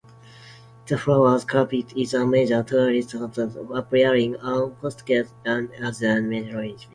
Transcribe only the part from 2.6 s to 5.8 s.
tourist attraction, appearing on postcards and